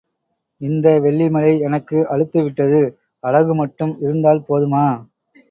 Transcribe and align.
இந்த 0.61 0.87
வெள்ளிமலை 0.99 1.51
எனக்கு 1.59 1.97
அலுத்துவிட்டது 2.11 2.81
அழகு 3.23 3.55
மட்டும் 3.55 3.93
இருந்தால் 3.99 4.45
போதுமா? 4.49 4.85